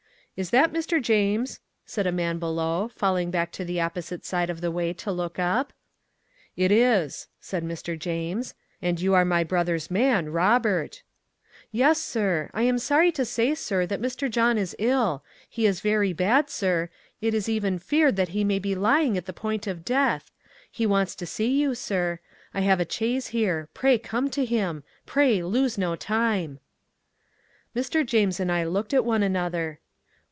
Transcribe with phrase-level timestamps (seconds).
[0.37, 0.99] 'Is that Mr.
[0.99, 5.11] James?' said a man below, falling back to the opposite side of the way to
[5.11, 5.71] look up.
[6.55, 7.99] 'It is,' said Mr.
[7.99, 11.03] James, 'and you are my brother's man, Robert.'
[11.71, 12.49] 'Yes, Sir.
[12.55, 14.31] I am sorry to say, Sir, that Mr.
[14.31, 15.23] John is ill.
[15.49, 16.89] He is very bad, Sir.
[17.19, 20.31] It is even feared that he may be lying at the point of death.
[20.71, 22.19] He wants to see you, Sir.
[22.53, 23.67] I have a chaise here.
[23.75, 24.83] Pray come to him.
[25.05, 26.59] Pray lose no time.'
[27.75, 28.03] Mr.
[28.03, 29.79] James and I looked at one another.